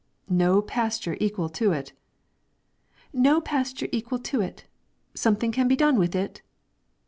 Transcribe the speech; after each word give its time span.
"No 0.31 0.63
pasture 0.63 1.15
equal 1.19 1.47
to 1.49 1.71
it!" 1.73 1.93
"No 3.13 3.39
pasture 3.39 3.87
equal 3.91 4.17
to 4.17 4.41
it! 4.41 4.65
Something 5.13 5.51
can 5.51 5.67
be 5.67 5.75
done 5.75 5.99
with 5.99 6.15
it?" 6.15 6.41